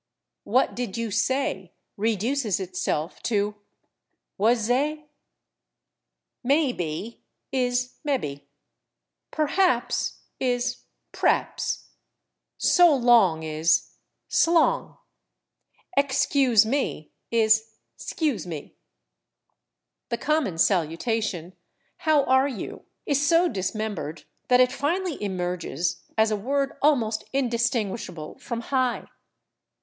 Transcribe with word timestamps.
"What 0.45 0.73
did 0.75 0.97
you 0.97 1.11
say" 1.11 1.73
reduces 1.95 2.59
itself 2.59 3.21
to 3.21 3.53
"wuz 4.35 4.67
ay?" 4.67 5.05
/Maybe/ 6.43 7.19
is 7.51 7.97
/mebby/, 8.03 8.45
/perhaps/ 9.31 10.13
is 10.39 10.85
/p'raps/, 11.13 11.83
/so 12.59 12.99
long/ 12.99 13.43
is 13.43 13.91
/s'long/, 14.27 14.97
/excuse 15.95 16.65
me/ 16.65 17.11
is 17.29 17.73
/skus 17.99 18.47
me/; 18.47 18.73
the 20.09 20.17
common 20.17 20.57
salutation, 20.57 21.53
"How 21.97 22.23
are 22.23 22.47
you?" 22.47 22.85
is 23.05 23.23
so 23.27 23.47
dismembered 23.47 24.23
that 24.47 24.59
it 24.59 24.71
finally 24.71 25.21
emerges 25.23 26.01
as 26.17 26.31
a 26.31 26.35
word 26.35 26.75
almost 26.81 27.23
indistinguishable 27.33 28.39
from 28.39 28.63
/high 28.63 29.07